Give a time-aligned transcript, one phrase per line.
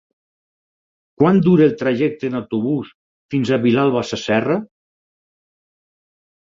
[1.21, 2.91] Quant dura el trajecte en autobús
[3.35, 4.61] fins a Vilalba Sasserra?